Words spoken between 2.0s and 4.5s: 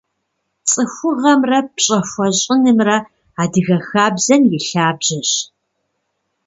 хуэщӏынымрэ адыгэ хабзэм